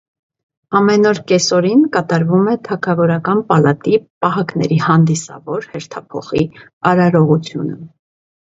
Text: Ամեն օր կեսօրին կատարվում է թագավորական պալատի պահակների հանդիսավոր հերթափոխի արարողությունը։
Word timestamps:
Ամեն 0.77 1.03
օր 1.09 1.19
կեսօրին 1.31 1.83
կատարվում 1.97 2.49
է 2.53 2.55
թագավորական 2.69 3.43
պալատի 3.51 3.95
պահակների 4.27 4.81
հանդիսավոր 4.87 5.71
հերթափոխի 5.75 6.45
արարողությունը։ 6.95 7.79